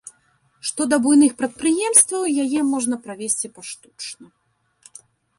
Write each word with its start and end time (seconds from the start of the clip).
Што 0.67 0.81
да 0.91 0.97
буйных 1.03 1.33
прадпрыемстваў, 1.41 2.23
яе 2.43 2.59
можна 2.71 2.95
правесці 3.05 3.47
паштучна. 3.57 4.27